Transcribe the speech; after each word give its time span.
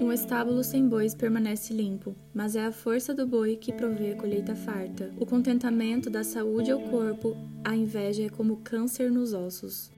Um 0.00 0.12
estábulo 0.12 0.64
sem 0.64 0.88
bois 0.88 1.14
permanece 1.14 1.72
limpo, 1.72 2.16
mas 2.34 2.56
é 2.56 2.64
a 2.64 2.72
força 2.72 3.14
do 3.14 3.26
boi 3.26 3.56
que 3.56 3.72
provê 3.72 4.12
a 4.12 4.16
colheita 4.16 4.54
farta. 4.54 5.12
O 5.20 5.24
contentamento 5.24 6.10
dá 6.10 6.24
saúde 6.24 6.72
ao 6.72 6.80
corpo, 6.80 7.36
a 7.62 7.76
inveja 7.76 8.24
é 8.24 8.28
como 8.28 8.56
câncer 8.58 9.10
nos 9.10 9.32
ossos. 9.32 9.92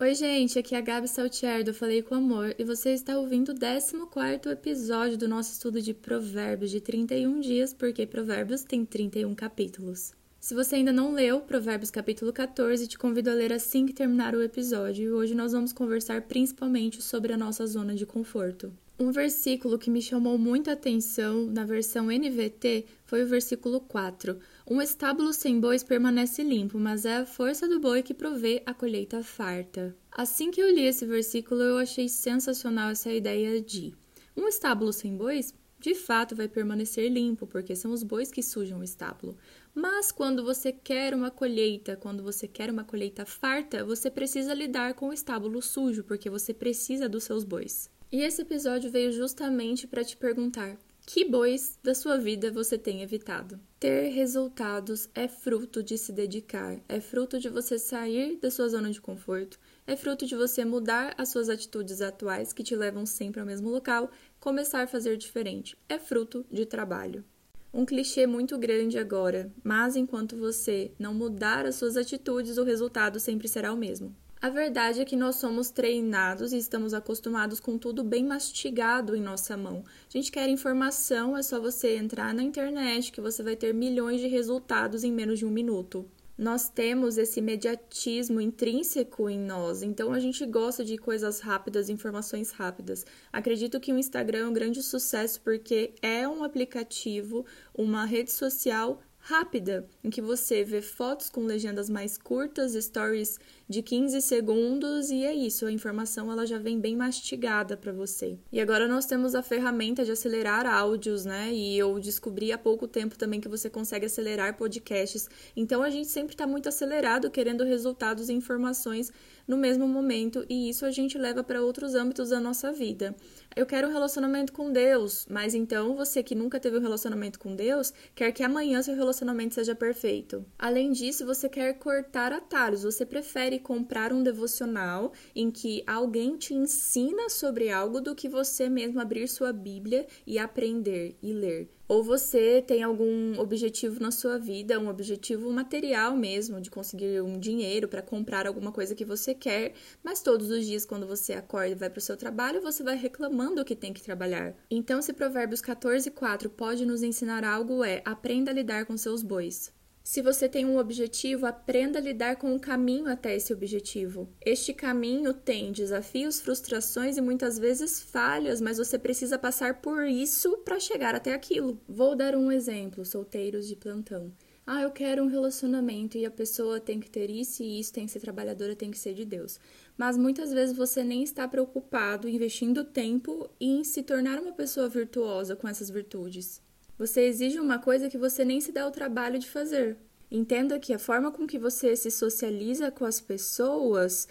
Oi, 0.00 0.14
gente, 0.14 0.58
aqui 0.58 0.74
é 0.74 0.78
a 0.78 0.80
Gabi 0.80 1.06
Saltier 1.06 1.62
do 1.62 1.74
Falei 1.74 2.00
com 2.00 2.14
Amor 2.14 2.54
e 2.58 2.64
você 2.64 2.94
está 2.94 3.18
ouvindo 3.18 3.52
o 3.52 3.54
14 3.54 4.48
episódio 4.50 5.18
do 5.18 5.28
nosso 5.28 5.52
estudo 5.52 5.82
de 5.82 5.92
Provérbios 5.92 6.70
de 6.70 6.80
31 6.80 7.38
dias, 7.40 7.74
porque 7.74 8.06
Provérbios 8.06 8.64
tem 8.64 8.86
31 8.86 9.34
capítulos. 9.34 10.14
Se 10.40 10.54
você 10.54 10.76
ainda 10.76 10.90
não 10.90 11.12
leu 11.12 11.42
Provérbios 11.42 11.90
capítulo 11.90 12.32
14, 12.32 12.86
te 12.86 12.96
convido 12.96 13.28
a 13.28 13.34
ler 13.34 13.52
assim 13.52 13.84
que 13.84 13.92
terminar 13.92 14.34
o 14.34 14.42
episódio. 14.42 15.04
E 15.04 15.10
hoje 15.10 15.34
nós 15.34 15.52
vamos 15.52 15.70
conversar 15.70 16.22
principalmente 16.22 17.02
sobre 17.02 17.34
a 17.34 17.36
nossa 17.36 17.66
zona 17.66 17.94
de 17.94 18.06
conforto. 18.06 18.72
Um 18.98 19.12
versículo 19.12 19.78
que 19.78 19.90
me 19.90 20.00
chamou 20.00 20.38
muita 20.38 20.72
atenção 20.72 21.44
na 21.44 21.66
versão 21.66 22.06
NVT 22.06 22.86
foi 23.04 23.22
o 23.22 23.26
versículo 23.26 23.80
4. 23.80 24.38
Um 24.66 24.80
estábulo 24.80 25.34
sem 25.34 25.60
bois 25.60 25.84
permanece 25.84 26.42
limpo, 26.42 26.78
mas 26.78 27.04
é 27.04 27.18
a 27.18 27.26
força 27.26 27.68
do 27.68 27.78
boi 27.78 28.02
que 28.02 28.14
provê 28.14 28.62
a 28.64 28.72
colheita 28.72 29.22
farta. 29.22 29.94
Assim 30.10 30.50
que 30.50 30.62
eu 30.62 30.74
li 30.74 30.86
esse 30.86 31.04
versículo, 31.04 31.60
eu 31.60 31.76
achei 31.76 32.08
sensacional 32.08 32.90
essa 32.90 33.12
ideia 33.12 33.60
de 33.60 33.92
um 34.34 34.48
estábulo 34.48 34.90
sem 34.90 35.14
bois 35.14 35.52
de 35.80 35.94
fato 35.94 36.36
vai 36.36 36.46
permanecer 36.46 37.10
limpo, 37.10 37.46
porque 37.46 37.74
são 37.74 37.90
os 37.90 38.02
bois 38.02 38.30
que 38.30 38.42
sujam 38.42 38.80
o 38.80 38.84
estábulo. 38.84 39.34
Mas 39.74 40.10
quando 40.10 40.44
você 40.44 40.72
quer 40.72 41.14
uma 41.14 41.30
colheita, 41.30 41.96
quando 41.96 42.22
você 42.22 42.48
quer 42.48 42.70
uma 42.70 42.84
colheita 42.84 43.24
farta, 43.24 43.84
você 43.84 44.10
precisa 44.10 44.52
lidar 44.52 44.94
com 44.94 45.08
o 45.08 45.12
estábulo 45.12 45.62
sujo, 45.62 46.04
porque 46.04 46.28
você 46.28 46.52
precisa 46.52 47.08
dos 47.08 47.24
seus 47.24 47.44
bois. 47.44 47.88
E 48.12 48.22
esse 48.22 48.42
episódio 48.42 48.90
veio 48.90 49.12
justamente 49.12 49.86
para 49.86 50.04
te 50.04 50.16
perguntar: 50.16 50.76
que 51.06 51.24
bois 51.24 51.78
da 51.82 51.94
sua 51.94 52.18
vida 52.18 52.50
você 52.50 52.76
tem 52.76 53.02
evitado? 53.02 53.58
Ter 53.78 54.08
resultados 54.10 55.08
é 55.14 55.26
fruto 55.26 55.82
de 55.82 55.96
se 55.96 56.12
dedicar, 56.12 56.80
é 56.88 57.00
fruto 57.00 57.38
de 57.38 57.48
você 57.48 57.78
sair 57.78 58.36
da 58.36 58.50
sua 58.50 58.68
zona 58.68 58.90
de 58.90 59.00
conforto, 59.00 59.58
é 59.86 59.96
fruto 59.96 60.26
de 60.26 60.36
você 60.36 60.64
mudar 60.64 61.14
as 61.16 61.28
suas 61.28 61.48
atitudes 61.48 62.00
atuais 62.00 62.52
que 62.52 62.62
te 62.62 62.76
levam 62.76 63.06
sempre 63.06 63.40
ao 63.40 63.46
mesmo 63.46 63.70
local 63.70 64.10
começar 64.38 64.82
a 64.82 64.86
fazer 64.86 65.16
diferente. 65.16 65.76
É 65.88 65.98
fruto 65.98 66.44
de 66.50 66.66
trabalho. 66.66 67.24
Um 67.72 67.86
clichê 67.86 68.26
muito 68.26 68.58
grande 68.58 68.98
agora, 68.98 69.52
mas 69.62 69.94
enquanto 69.94 70.36
você 70.36 70.90
não 70.98 71.14
mudar 71.14 71.64
as 71.64 71.76
suas 71.76 71.96
atitudes, 71.96 72.58
o 72.58 72.64
resultado 72.64 73.20
sempre 73.20 73.46
será 73.46 73.72
o 73.72 73.76
mesmo. 73.76 74.12
A 74.42 74.48
verdade 74.48 75.00
é 75.00 75.04
que 75.04 75.14
nós 75.14 75.36
somos 75.36 75.70
treinados 75.70 76.52
e 76.52 76.56
estamos 76.56 76.92
acostumados 76.92 77.60
com 77.60 77.78
tudo 77.78 78.02
bem 78.02 78.24
mastigado 78.24 79.14
em 79.14 79.20
nossa 79.20 79.56
mão. 79.56 79.84
A 79.86 80.10
gente 80.10 80.32
quer 80.32 80.48
informação, 80.48 81.36
é 81.36 81.42
só 81.42 81.60
você 81.60 81.96
entrar 81.96 82.34
na 82.34 82.42
internet 82.42 83.12
que 83.12 83.20
você 83.20 83.42
vai 83.42 83.54
ter 83.54 83.72
milhões 83.72 84.20
de 84.20 84.26
resultados 84.26 85.04
em 85.04 85.12
menos 85.12 85.38
de 85.38 85.46
um 85.46 85.50
minuto 85.50 86.10
nós 86.40 86.70
temos 86.70 87.18
esse 87.18 87.38
imediatismo 87.38 88.40
intrínseco 88.40 89.28
em 89.28 89.38
nós, 89.38 89.82
então 89.82 90.10
a 90.10 90.18
gente 90.18 90.46
gosta 90.46 90.82
de 90.82 90.96
coisas 90.96 91.38
rápidas, 91.38 91.90
informações 91.90 92.50
rápidas. 92.50 93.04
Acredito 93.30 93.78
que 93.78 93.92
o 93.92 93.98
Instagram 93.98 94.38
é 94.38 94.48
um 94.48 94.52
grande 94.54 94.82
sucesso 94.82 95.38
porque 95.42 95.92
é 96.00 96.26
um 96.26 96.42
aplicativo, 96.42 97.44
uma 97.74 98.06
rede 98.06 98.32
social 98.32 99.02
rápida, 99.18 99.86
em 100.02 100.08
que 100.08 100.22
você 100.22 100.64
vê 100.64 100.80
fotos 100.80 101.28
com 101.28 101.44
legendas 101.44 101.90
mais 101.90 102.16
curtas, 102.16 102.72
stories 102.72 103.38
de 103.70 103.82
15 103.82 104.20
segundos 104.20 105.12
e 105.12 105.24
é 105.24 105.32
isso, 105.32 105.64
a 105.64 105.70
informação 105.70 106.32
ela 106.32 106.44
já 106.44 106.58
vem 106.58 106.80
bem 106.80 106.96
mastigada 106.96 107.76
para 107.76 107.92
você. 107.92 108.36
E 108.50 108.60
agora 108.60 108.88
nós 108.88 109.06
temos 109.06 109.32
a 109.32 109.44
ferramenta 109.44 110.04
de 110.04 110.10
acelerar 110.10 110.66
áudios, 110.66 111.24
né? 111.24 111.52
E 111.52 111.78
eu 111.78 112.00
descobri 112.00 112.50
há 112.50 112.58
pouco 112.58 112.88
tempo 112.88 113.16
também 113.16 113.40
que 113.40 113.48
você 113.48 113.70
consegue 113.70 114.06
acelerar 114.06 114.56
podcasts. 114.56 115.30
Então 115.54 115.84
a 115.84 115.88
gente 115.88 116.08
sempre 116.08 116.34
está 116.34 116.48
muito 116.48 116.68
acelerado 116.68 117.30
querendo 117.30 117.62
resultados 117.62 118.28
e 118.28 118.32
informações 118.32 119.12
no 119.46 119.56
mesmo 119.56 119.86
momento 119.86 120.44
e 120.48 120.68
isso 120.68 120.84
a 120.84 120.90
gente 120.90 121.16
leva 121.16 121.44
para 121.44 121.62
outros 121.62 121.94
âmbitos 121.94 122.30
da 122.30 122.40
nossa 122.40 122.72
vida. 122.72 123.14
Eu 123.54 123.66
quero 123.66 123.88
um 123.88 123.92
relacionamento 123.92 124.52
com 124.52 124.72
Deus, 124.72 125.26
mas 125.30 125.54
então 125.54 125.94
você 125.96 126.22
que 126.24 126.34
nunca 126.34 126.58
teve 126.58 126.78
um 126.78 126.80
relacionamento 126.80 127.38
com 127.38 127.54
Deus, 127.54 127.92
quer 128.14 128.32
que 128.32 128.42
amanhã 128.42 128.82
seu 128.82 128.94
relacionamento 128.94 129.54
seja 129.54 129.74
perfeito. 129.74 130.44
Além 130.58 130.92
disso, 130.92 131.26
você 131.26 131.48
quer 131.48 131.72
cortar 131.74 132.32
atalhos, 132.32 132.82
você 132.82 133.06
prefere 133.06 133.59
comprar 133.60 134.12
um 134.12 134.22
devocional 134.22 135.12
em 135.34 135.50
que 135.50 135.84
alguém 135.86 136.36
te 136.36 136.54
ensina 136.54 137.28
sobre 137.28 137.70
algo 137.70 138.00
do 138.00 138.14
que 138.14 138.28
você 138.28 138.68
mesmo 138.68 139.00
abrir 139.00 139.28
sua 139.28 139.52
Bíblia 139.52 140.06
e 140.26 140.38
aprender 140.38 141.16
e 141.22 141.32
ler. 141.32 141.70
Ou 141.90 142.04
você 142.04 142.62
tem 142.62 142.84
algum 142.84 143.36
objetivo 143.40 144.00
na 144.00 144.12
sua 144.12 144.38
vida, 144.38 144.78
um 144.78 144.88
objetivo 144.88 145.50
material 145.50 146.16
mesmo, 146.16 146.60
de 146.60 146.70
conseguir 146.70 147.20
um 147.20 147.36
dinheiro 147.36 147.88
para 147.88 148.00
comprar 148.00 148.46
alguma 148.46 148.70
coisa 148.70 148.94
que 148.94 149.04
você 149.04 149.34
quer, 149.34 149.72
mas 150.00 150.22
todos 150.22 150.50
os 150.50 150.64
dias, 150.64 150.84
quando 150.84 151.04
você 151.04 151.32
acorda 151.32 151.70
e 151.70 151.74
vai 151.74 151.90
para 151.90 151.98
o 151.98 152.00
seu 152.00 152.16
trabalho, 152.16 152.62
você 152.62 152.84
vai 152.84 152.94
reclamando 152.94 153.64
que 153.64 153.74
tem 153.74 153.92
que 153.92 154.02
trabalhar. 154.02 154.54
Então, 154.70 155.02
se 155.02 155.12
Provérbios 155.12 155.60
14, 155.60 156.12
4 156.12 156.48
pode 156.50 156.86
nos 156.86 157.02
ensinar 157.02 157.42
algo, 157.42 157.82
é 157.82 158.02
aprenda 158.04 158.52
a 158.52 158.54
lidar 158.54 158.86
com 158.86 158.96
seus 158.96 159.24
bois. 159.24 159.72
Se 160.02 160.22
você 160.22 160.48
tem 160.48 160.64
um 160.64 160.78
objetivo, 160.78 161.46
aprenda 161.46 161.98
a 161.98 162.02
lidar 162.02 162.36
com 162.36 162.54
o 162.54 162.60
caminho 162.60 163.06
até 163.06 163.36
esse 163.36 163.52
objetivo. 163.52 164.28
Este 164.44 164.72
caminho 164.72 165.32
tem 165.34 165.72
desafios, 165.72 166.40
frustrações 166.40 167.16
e 167.16 167.20
muitas 167.20 167.58
vezes 167.58 168.00
falhas, 168.00 168.60
mas 168.60 168.78
você 168.78 168.98
precisa 168.98 169.38
passar 169.38 169.80
por 169.80 170.06
isso 170.06 170.58
para 170.58 170.80
chegar 170.80 171.14
até 171.14 171.34
aquilo. 171.34 171.78
Vou 171.86 172.16
dar 172.16 172.34
um 172.34 172.50
exemplo: 172.50 173.04
solteiros 173.04 173.68
de 173.68 173.76
plantão. 173.76 174.32
Ah, 174.66 174.82
eu 174.82 174.90
quero 174.90 175.22
um 175.22 175.26
relacionamento 175.26 176.16
e 176.16 176.24
a 176.24 176.30
pessoa 176.30 176.78
tem 176.78 177.00
que 177.00 177.10
ter 177.10 177.28
isso 177.28 177.62
e 177.62 177.80
isso, 177.80 177.92
tem 177.92 178.06
que 178.06 178.12
ser 178.12 178.20
trabalhadora, 178.20 178.76
tem 178.76 178.90
que 178.90 178.98
ser 178.98 179.14
de 179.14 179.24
Deus. 179.24 179.58
Mas 179.98 180.16
muitas 180.16 180.52
vezes 180.52 180.76
você 180.76 181.02
nem 181.02 181.22
está 181.22 181.46
preocupado 181.48 182.28
investindo 182.28 182.84
tempo 182.84 183.50
em 183.60 183.82
se 183.82 184.02
tornar 184.02 184.38
uma 184.38 184.52
pessoa 184.52 184.88
virtuosa 184.88 185.56
com 185.56 185.66
essas 185.66 185.90
virtudes. 185.90 186.62
Você 187.00 187.22
exige 187.22 187.58
uma 187.58 187.78
coisa 187.78 188.10
que 188.10 188.18
você 188.18 188.44
nem 188.44 188.60
se 188.60 188.72
dá 188.72 188.86
o 188.86 188.90
trabalho 188.90 189.38
de 189.38 189.48
fazer. 189.48 189.96
Entenda 190.30 190.78
que 190.78 190.92
a 190.92 190.98
forma 190.98 191.32
com 191.32 191.46
que 191.46 191.58
você 191.58 191.96
se 191.96 192.10
socializa 192.10 192.90
com 192.90 193.06
as 193.06 193.18
pessoas 193.18 194.28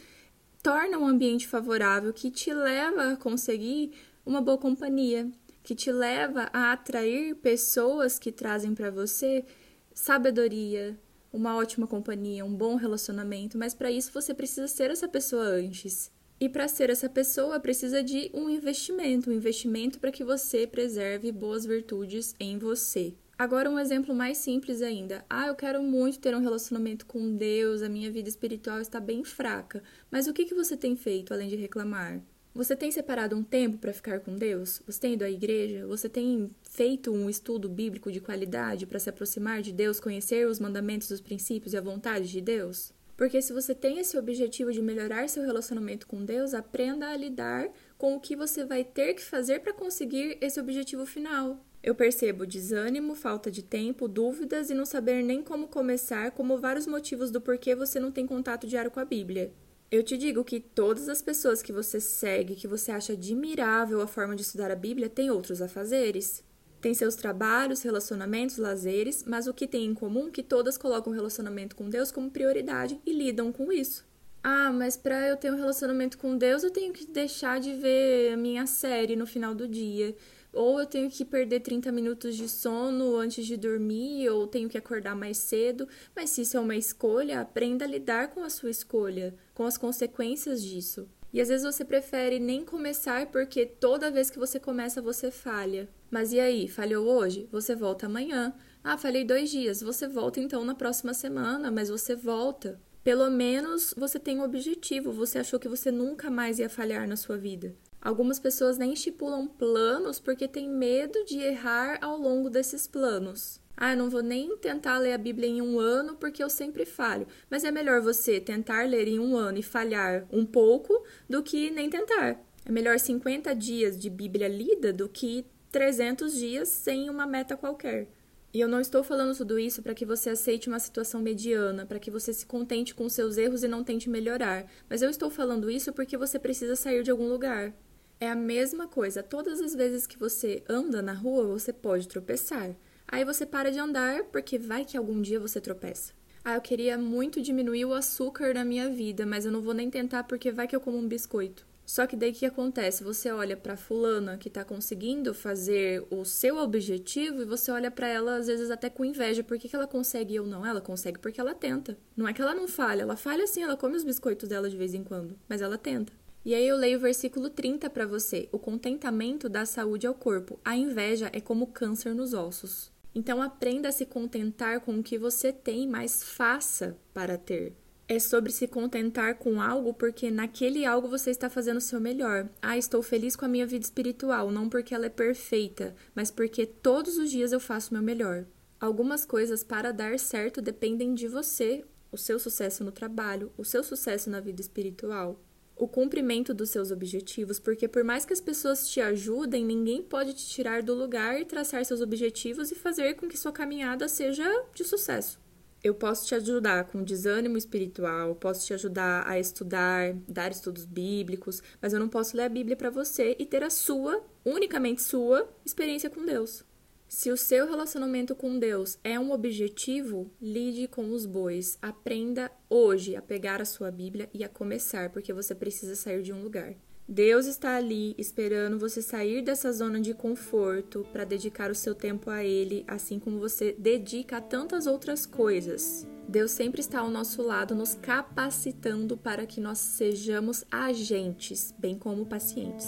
torna 0.62 1.00
um 1.00 1.08
ambiente 1.08 1.47
favorável 1.47 2.13
que 2.13 2.29
te 2.29 2.53
leva 2.53 3.13
a 3.13 3.18
conseguir 3.18 3.94
uma 4.24 4.40
boa 4.40 4.56
companhia, 4.56 5.31
que 5.63 5.74
te 5.74 5.91
leva 5.91 6.47
a 6.53 6.72
atrair 6.72 7.34
pessoas 7.38 8.19
que 8.19 8.31
trazem 8.31 8.75
para 8.75 8.91
você 8.91 9.44
sabedoria, 9.91 10.96
uma 11.34 11.56
ótima 11.56 11.88
companhia, 11.88 12.46
um 12.46 12.53
bom 12.53 12.75
relacionamento, 12.75 13.58
mas 13.58 13.74
para 13.74 13.90
isso 13.90 14.12
você 14.13 14.31
precisa 14.31 14.68
ser 14.68 14.91
essa 14.91 15.08
pessoa 15.08 15.41
antes. 15.41 16.12
E 16.39 16.47
para 16.47 16.69
ser 16.69 16.89
essa 16.89 17.09
pessoa, 17.09 17.59
precisa 17.59 18.01
de 18.01 18.31
um 18.33 18.50
investimento, 18.50 19.29
um 19.29 19.33
investimento 19.33 20.00
para 20.00 20.11
que 20.11 20.23
você 20.23 20.66
preserve 20.66 21.31
boas 21.33 21.66
virtudes 21.66 22.33
em 22.39 22.57
você. 22.57 23.13
Agora, 23.38 23.69
um 23.69 23.79
exemplo 23.79 24.16
mais 24.16 24.38
simples 24.38 24.81
ainda. 24.81 25.25
Ah, 25.29 25.47
eu 25.47 25.55
quero 25.55 25.83
muito 25.83 26.19
ter 26.19 26.35
um 26.35 26.41
relacionamento 26.41 27.05
com 27.05 27.35
Deus, 27.35 27.81
a 27.81 27.89
minha 27.89 28.09
vida 28.11 28.29
espiritual 28.29 28.79
está 28.79 28.99
bem 28.99 29.23
fraca. 29.23 29.83
Mas 30.09 30.28
o 30.28 30.33
que, 30.33 30.45
que 30.45 30.55
você 30.55 30.78
tem 30.78 30.95
feito 30.95 31.33
além 31.33 31.49
de 31.49 31.55
reclamar? 31.55 32.22
Você 32.53 32.75
tem 32.75 32.91
separado 32.91 33.35
um 33.35 33.44
tempo 33.44 33.78
para 33.78 33.94
ficar 33.94 34.22
com 34.22 34.35
Deus? 34.35 34.81
Você 34.85 34.99
tem 34.99 35.13
ido 35.13 35.23
à 35.23 35.29
igreja? 35.29 35.88
Você 35.88 36.09
tem 36.09 36.51
feito 36.63 37.11
um 37.11 37.29
estudo 37.29 37.69
bíblico 37.69 38.11
de 38.11 38.19
qualidade 38.19 38.85
para 38.85 38.99
se 38.99 39.09
aproximar 39.09 39.61
de 39.61 39.72
Deus, 39.72 39.99
conhecer 39.99 40.47
os 40.47 40.59
mandamentos, 40.59 41.09
os 41.09 41.22
princípios 41.22 41.73
e 41.73 41.78
a 41.78 41.81
vontade 41.81 42.29
de 42.29 42.41
Deus? 42.41 42.91
Porque 43.19 43.41
se 43.41 43.52
você 43.52 43.75
tem 43.75 44.00
esse 44.00 44.18
objetivo 44.18 44.72
de 44.72 44.81
melhorar 44.81 45.28
seu 45.28 45.44
relacionamento 45.44 46.07
com 46.07 46.24
Deus, 46.24 46.53
aprenda 46.53 47.09
a 47.09 47.18
lidar 47.18 47.69
com 47.97 48.16
o 48.16 48.19
que 48.22 48.34
você 48.34 48.63
vai 48.63 48.81
ter 48.81 49.13
que 49.13 49.22
fazer 49.22 49.59
para 49.59 49.74
conseguir 49.74 50.38
esse 50.40 50.58
objetivo 50.58 51.05
final. 51.05 51.59
Eu 51.84 51.93
percebo 51.93 52.47
desânimo, 52.47 53.14
falta 53.14 53.52
de 53.52 53.61
tempo, 53.61 54.08
dúvidas 54.08 54.70
e 54.70 54.73
não 54.73 54.85
saber 54.85 55.22
nem 55.22 55.43
como 55.43 55.67
começar, 55.67 56.32
como 56.32 56.58
vários 56.58 56.88
motivos 56.88 57.29
do 57.29 57.41
porquê 57.41 57.76
você 57.76 57.99
não 57.99 58.09
tem 58.09 58.26
contato 58.26 58.66
diário 58.66 58.90
com 58.90 59.02
a 59.02 59.05
Bíblia. 59.05 59.52
Eu 59.91 60.02
te 60.02 60.17
digo 60.17 60.41
que 60.46 60.61
todas 60.61 61.09
as 61.09 61.22
pessoas 61.22 61.61
que 61.61 61.73
você 61.73 61.99
segue, 61.99 62.55
que 62.55 62.70
você 62.70 62.90
acha 62.90 63.11
admirável 63.11 63.99
a 63.99 64.08
forma 64.08 64.34
de 64.34 64.43
estudar 64.43 64.72
a 64.72 64.78
Bíblia, 64.78 65.09
têm 65.09 65.29
outros 65.29 65.61
afazeres. 65.61 66.41
Tem 66.81 66.93
seus 66.93 67.16
trabalhos, 67.16 67.81
relacionamentos, 67.81 68.58
lazeres, 68.58 69.26
mas 69.28 69.47
o 69.47 69.53
que 69.53 69.67
tem 69.67 69.85
em 69.85 69.93
comum 69.93 70.29
é 70.29 70.31
que 70.31 70.41
todas 70.41 70.78
colocam 70.78 71.11
o 71.11 71.16
relacionamento 71.16 71.76
com 71.76 71.90
Deus 71.90 72.11
como 72.11 72.31
prioridade 72.31 72.99
e 73.05 73.11
lidam 73.11 73.52
com 73.52 73.72
isso. 73.72 74.08
Ah, 74.41 74.72
mas 74.72 74.96
para 74.96 75.28
eu 75.28 75.35
ter 75.35 75.52
um 75.52 75.58
relacionamento 75.58 76.17
com 76.17 76.37
Deus, 76.37 76.64
eu 76.64 76.72
tenho 76.72 76.93
que 76.93 77.05
deixar 77.05 77.59
de 77.59 77.73
ver 77.73 78.34
a 78.34 78.37
minha 78.37 78.66
série 78.66 79.16
no 79.16 79.28
final 79.28 79.53
do 79.53 79.67
dia. 79.67 80.16
Ou 80.53 80.79
eu 80.79 80.85
tenho 80.85 81.11
que 81.11 81.26
perder 81.26 81.59
30 81.59 81.91
minutos 81.91 82.35
de 82.35 82.47
sono 82.47 83.17
antes 83.17 83.46
de 83.46 83.58
dormir, 83.58 84.29
ou 84.29 84.47
tenho 84.47 84.70
que 84.70 84.78
acordar 84.78 85.16
mais 85.16 85.37
cedo. 85.37 85.87
Mas 86.16 86.29
se 86.29 86.41
isso 86.41 86.55
é 86.55 86.59
uma 86.59 86.76
escolha, 86.78 87.41
aprenda 87.41 87.84
a 87.84 87.87
lidar 87.87 88.29
com 88.29 88.41
a 88.41 88.49
sua 88.49 88.70
escolha, 88.70 89.35
com 89.53 89.66
as 89.66 89.78
consequências 89.78 90.64
disso. 90.64 91.08
E 91.31 91.40
às 91.40 91.49
vezes 91.49 91.66
você 91.66 91.85
prefere 91.85 92.40
nem 92.40 92.66
começar 92.66 93.28
porque 93.28 93.66
toda 93.66 94.11
vez 94.11 94.29
que 94.29 94.40
você 94.40 94.59
começa 94.59 95.02
você 95.02 95.29
falha. 95.29 95.87
Mas 96.09 96.34
e 96.34 96.40
aí, 96.40 96.67
falhou 96.67 97.08
hoje? 97.08 97.47
Você 97.52 97.76
volta 97.76 98.08
amanhã. 98.08 98.53
Ah, 98.84 98.97
falhei 98.97 99.23
dois 99.23 99.49
dias. 99.49 99.81
Você 99.81 100.08
volta 100.08 100.40
então 100.40 100.66
na 100.66 100.73
próxima 100.73 101.14
semana, 101.14 101.70
mas 101.70 101.90
você 101.90 102.16
volta. 102.16 102.79
Pelo 103.03 103.29
menos 103.29 103.93
você 103.96 104.17
tem 104.17 104.40
um 104.40 104.43
objetivo. 104.43 105.11
Você 105.11 105.37
achou 105.40 105.59
que 105.59 105.67
você 105.67 105.91
nunca 105.91 106.29
mais 106.31 106.58
ia 106.58 106.70
falhar 106.70 107.08
na 107.08 107.16
sua 107.16 107.37
vida. 107.37 107.76
Algumas 108.02 108.40
pessoas 108.40 108.78
nem 108.78 108.93
estipulam 108.93 109.46
planos 109.46 110.20
porque 110.20 110.47
têm 110.47 110.70
medo 110.70 111.26
de 111.26 111.37
errar 111.40 111.99
ao 112.02 112.17
longo 112.17 112.49
desses 112.49 112.87
planos. 112.87 113.59
Ah, 113.81 113.93
eu 113.93 113.97
não 113.97 114.09
vou 114.09 114.22
nem 114.22 114.58
tentar 114.58 114.97
ler 114.97 115.14
a 115.14 115.17
Bíblia 115.17 115.47
em 115.47 115.61
um 115.61 115.79
ano 115.79 116.17
porque 116.17 116.43
eu 116.43 116.49
sempre 116.49 116.85
falho. 116.85 117.26
Mas 117.49 117.64
é 117.64 117.72
melhor 117.72 118.02
você 118.02 118.37
tentar 118.37 118.85
ler 118.85 119.08
em 119.08 119.17
um 119.17 119.37
ano 119.37 119.58
e 119.58 119.64
falhar 119.64 120.28
um 120.34 120.46
pouco 120.46 121.02
do 121.29 121.41
que 121.41 121.72
nem 121.72 121.90
tentar. 121.90 122.43
É 122.66 122.72
melhor 122.73 122.99
50 122.99 123.55
dias 123.55 123.97
de 123.97 124.09
Bíblia 124.09 124.49
lida 124.49 124.91
do 124.91 125.08
que 125.08 125.46
300 125.72 126.34
dias 126.34 126.67
sem 126.67 127.09
uma 127.09 127.26
meta 127.26 127.55
qualquer. 127.55 128.09
E 128.53 128.59
eu 128.59 128.67
não 128.67 128.81
estou 128.81 129.02
falando 129.02 129.34
tudo 129.37 129.58
isso 129.58 129.81
para 129.81 129.93
que 129.93 130.05
você 130.05 130.31
aceite 130.31 130.67
uma 130.67 130.79
situação 130.79 131.22
mediana, 131.22 131.85
para 131.85 131.99
que 131.99 132.11
você 132.11 132.34
se 132.34 132.46
contente 132.46 132.93
com 132.93 133.08
seus 133.08 133.37
erros 133.37 133.64
e 133.64 133.67
não 133.70 133.81
tente 133.81 134.09
melhorar. 134.09 134.70
Mas 134.90 135.02
eu 135.02 135.09
estou 135.09 135.29
falando 135.29 135.72
isso 135.72 135.93
porque 135.93 136.17
você 136.17 136.37
precisa 136.37 136.76
sair 136.76 137.02
de 137.02 137.11
algum 137.11 137.29
lugar. 137.29 137.73
É 138.20 138.29
a 138.29 138.35
mesma 138.35 138.90
coisa. 138.90 139.23
Todas 139.23 139.61
as 139.61 139.73
vezes 139.73 140.05
que 140.05 140.20
você 140.20 140.64
anda 140.67 141.02
na 141.02 141.14
rua, 141.14 141.46
você 141.46 141.72
pode 141.72 142.09
tropeçar. 142.09 142.76
Aí 143.11 143.26
você 143.26 143.46
para 143.46 143.72
de 143.72 143.79
andar 143.79 144.23
porque 144.26 144.58
vai 144.58 144.85
que 144.85 144.96
algum 144.96 145.22
dia 145.22 145.40
você 145.40 145.59
tropeça. 145.59 146.14
Ah, 146.46 146.56
eu 146.56 146.61
queria 146.61 146.97
muito 146.97 147.41
diminuir 147.41 147.85
o 147.85 147.94
açúcar 147.94 148.53
na 148.53 148.64
minha 148.64 148.90
vida, 148.90 149.26
mas 149.26 149.46
eu 149.46 149.52
não 149.52 149.61
vou 149.61 149.73
nem 149.73 149.90
tentar 149.90 150.23
porque 150.23 150.52
vai 150.52 150.67
que 150.67 150.76
eu 150.76 150.79
como 150.79 150.97
um 150.97 151.08
biscoito. 151.08 151.67
Só 151.85 152.06
que 152.06 152.16
daí 152.16 152.29
o 152.29 152.34
que 152.34 152.46
acontece? 152.46 153.03
Você 153.03 153.32
olha 153.32 153.58
para 153.58 153.76
fulana 153.76 154.38
que 154.38 154.47
tá 154.47 154.64
conseguindo 154.64 155.34
fazer 155.34 156.06
o 156.11 156.23
seu 156.23 156.58
objetivo 156.58 157.41
e 157.41 157.46
você 157.46 157.72
olha 157.72 157.90
para 157.90 158.08
ela 158.08 158.35
às 158.35 158.46
vezes 158.46 158.70
até 158.70 158.91
com 158.91 159.03
inveja. 159.03 159.44
Por 159.44 159.58
que, 159.58 159.67
que 159.67 159.76
ela 159.76 159.88
consegue 159.88 160.34
e 160.34 160.35
eu 160.35 160.46
não? 160.46 160.64
Ela 160.64 160.82
consegue 160.82 161.17
porque 161.17 161.41
ela 161.41 161.55
tenta. 161.55 161.97
Não 162.16 162.28
é 162.28 162.34
que 162.34 162.44
ela 162.44 162.53
não 162.53 162.67
falha, 162.67 163.02
ela 163.02 163.16
falha 163.16 163.47
sim, 163.47 163.64
ela 163.64 163.76
come 163.76 163.96
os 163.96 164.03
biscoitos 164.03 164.47
dela 164.47 164.70
de 164.70 164.78
vez 164.78 164.94
em 164.94 165.03
quando, 165.03 165.35
mas 165.50 165.64
ela 165.64 165.79
tenta. 165.79 166.14
E 166.46 166.53
aí 166.53 166.67
eu 166.67 166.78
leio 166.78 167.00
o 167.00 167.02
versículo 167.02 167.50
30 167.50 167.90
para 167.90 168.05
você. 168.05 168.47
O 168.52 168.59
contentamento 168.59 169.50
dá 169.50 169.66
saúde 169.66 170.05
ao 170.05 170.14
corpo. 170.14 170.59
A 170.64 170.78
inveja 170.78 171.29
é 171.34 171.41
como 171.41 171.67
câncer 171.67 172.14
nos 172.14 172.35
ossos. 172.35 172.91
Então 173.19 173.41
aprenda 173.41 173.89
a 173.89 173.91
se 173.91 174.05
contentar 174.05 174.79
com 174.79 174.97
o 174.97 175.03
que 175.03 175.17
você 175.17 175.51
tem, 175.51 175.85
mas 175.85 176.23
faça 176.23 176.97
para 177.13 177.37
ter. 177.37 177.75
É 178.07 178.17
sobre 178.17 178.49
se 178.49 178.66
contentar 178.66 179.35
com 179.35 179.61
algo 179.61 179.93
porque 179.93 180.31
naquele 180.31 180.85
algo 180.85 181.09
você 181.09 181.29
está 181.29 181.49
fazendo 181.49 181.79
o 181.79 181.81
seu 181.81 181.99
melhor. 181.99 182.47
Ah, 182.61 182.77
estou 182.77 183.03
feliz 183.03 183.35
com 183.35 183.43
a 183.43 183.49
minha 183.49 183.67
vida 183.67 183.83
espiritual, 183.83 184.49
não 184.51 184.69
porque 184.69 184.95
ela 184.95 185.07
é 185.07 185.09
perfeita, 185.09 185.93
mas 186.16 186.31
porque 186.31 186.66
todos 186.66 187.17
os 187.17 187.29
dias 187.29 187.51
eu 187.51 187.59
faço 187.59 187.91
o 187.91 187.93
meu 187.95 188.01
melhor. 188.01 188.45
Algumas 188.79 189.25
coisas 189.25 189.66
para 189.66 189.91
dar 189.91 190.17
certo 190.17 190.61
dependem 190.61 191.13
de 191.13 191.27
você, 191.27 191.83
o 192.13 192.17
seu 192.17 192.39
sucesso 192.39 192.85
no 192.85 192.91
trabalho, 192.93 193.51
o 193.57 193.66
seu 193.66 193.83
sucesso 193.83 194.29
na 194.29 194.39
vida 194.39 194.61
espiritual 194.61 195.37
o 195.79 195.87
cumprimento 195.87 196.53
dos 196.53 196.70
seus 196.70 196.91
objetivos, 196.91 197.59
porque 197.59 197.87
por 197.87 198.03
mais 198.03 198.26
que 198.26 198.34
as 198.34 198.41
pessoas 198.41 198.87
te 198.90 198.99
ajudem, 198.99 199.66
ninguém 199.66 200.03
pode 200.03 200.34
te 200.34 200.46
tirar 200.47 200.84
do 200.84 200.93
lugar 200.93 201.40
e 201.40 201.46
traçar 201.46 201.84
seus 201.85 202.02
objetivos 202.02 202.70
e 202.70 202.76
fazer 202.76 203.16
com 203.16 203.28
que 203.28 203.37
sua 203.37 203.53
caminhada 203.53 204.08
seja 204.09 204.46
de 204.76 204.84
sucesso. 204.84 205.40
Eu 205.81 205.96
posso 205.96 206.28
te 206.28 206.35
ajudar 206.35 206.84
com 206.85 207.02
desânimo 207.02 207.58
espiritual, 207.58 208.35
posso 208.35 208.67
te 208.67 208.73
ajudar 208.73 209.26
a 209.26 209.40
estudar, 209.40 210.14
dar 210.28 210.52
estudos 210.52 210.84
bíblicos, 210.84 211.64
mas 211.81 211.93
eu 211.93 211.99
não 212.02 212.09
posso 212.09 212.35
ler 212.35 212.43
a 212.43 212.49
Bíblia 212.49 212.76
para 212.76 212.90
você 212.90 213.37
e 213.40 213.46
ter 213.46 213.64
a 213.64 213.70
sua, 213.70 214.22
unicamente 214.43 215.02
sua, 215.02 215.49
experiência 215.66 216.09
com 216.09 216.26
Deus. 216.26 216.66
Se 217.09 217.32
o 217.32 217.35
seu 217.35 217.67
relacionamento 217.67 218.35
com 218.35 218.59
Deus 218.59 219.00
é 219.03 219.20
um 219.20 219.32
objetivo, 219.32 220.29
lide 220.40 220.88
com 220.88 221.11
os 221.11 221.26
bois. 221.26 221.76
Aprenda 221.82 222.52
hoje 222.70 223.16
a 223.16 223.22
pegar 223.22 223.59
a 223.59 223.66
sua 223.66 223.90
Bíblia 223.90 224.29
e 224.32 224.44
a 224.44 224.47
começar, 224.47 225.09
porque 225.09 225.34
você 225.34 225.56
precisa 225.56 225.96
sair 225.96 226.22
de 226.22 226.32
um 226.32 226.44
lugar. 226.44 226.76
Deus 227.08 227.47
está 227.47 227.76
ali 227.76 228.14
esperando 228.16 228.78
você 228.78 229.02
sair 229.02 229.41
dessa 229.41 229.73
zona 229.73 230.00
de 230.00 230.14
conforto 230.14 231.03
para 231.11 231.23
dedicar 231.23 231.72
o 231.72 231.76
seu 231.76 231.96
tempo 231.96 232.29
a 232.29 232.44
Ele, 232.44 232.85
assim 232.88 233.17
como 233.17 233.40
você 233.40 233.76
dedica 233.76 234.38
a 234.38 234.41
tantas 234.41 234.85
outras 234.85 235.26
coisas. 235.26 236.08
Deus 236.28 236.52
sempre 236.52 236.79
está 236.79 237.00
ao 237.00 237.09
nosso 237.09 237.41
lado, 237.41 237.73
nos 237.73 237.96
capacitando 237.96 239.17
para 239.17 239.47
que 239.47 239.59
nós 239.59 239.79
sejamos 239.79 240.64
agentes, 240.70 241.73
bem 241.79 241.97
como 241.97 242.28
pacientes. 242.28 242.88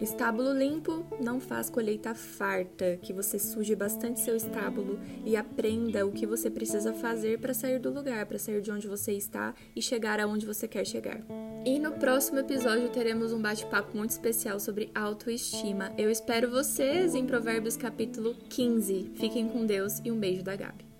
Estábulo 0.00 0.52
limpo 0.52 1.06
não 1.18 1.40
faz 1.40 1.70
colheita 1.70 2.14
farta, 2.14 2.98
que 3.00 3.14
você 3.14 3.38
suje 3.38 3.74
bastante 3.74 4.20
seu 4.20 4.36
estábulo 4.36 5.00
e 5.24 5.36
aprenda 5.36 6.06
o 6.06 6.12
que 6.12 6.26
você 6.26 6.50
precisa 6.50 6.92
fazer 6.92 7.38
para 7.38 7.54
sair 7.54 7.78
do 7.78 7.90
lugar, 7.90 8.26
para 8.26 8.38
sair 8.38 8.60
de 8.60 8.70
onde 8.70 8.86
você 8.86 9.12
está 9.12 9.54
e 9.74 9.80
chegar 9.80 10.20
aonde 10.20 10.44
você 10.44 10.68
quer 10.68 10.84
chegar. 10.84 11.20
E 11.64 11.78
no 11.78 11.92
próximo 11.92 12.38
episódio 12.38 12.90
teremos 12.90 13.32
um 13.32 13.40
bate-papo 13.40 13.96
muito 13.96 14.10
especial 14.10 14.60
sobre 14.60 14.90
autoestima. 14.94 15.92
Eu 15.96 16.10
espero 16.10 16.50
vocês 16.50 17.14
em 17.14 17.24
Provérbios 17.24 17.76
capítulo 17.76 18.34
15. 18.50 19.12
Fiquem 19.14 19.48
com 19.48 19.64
Deus 19.64 20.00
e 20.04 20.10
um 20.10 20.18
beijo 20.18 20.42
da 20.42 20.54
Gabi. 20.54 20.95